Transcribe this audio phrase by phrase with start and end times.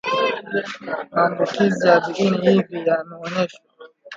[1.11, 3.63] Maambukizi ya viini hivi yameonyeshwa